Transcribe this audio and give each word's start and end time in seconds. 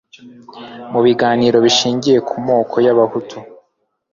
mu 0.91 0.99
biganiro 1.05 1.57
bishingiye 1.65 2.17
ku 2.27 2.35
moko 2.47 2.75
y 2.85 2.89
abahutu 2.93 3.37